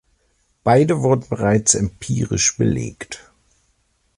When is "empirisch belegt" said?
1.75-3.29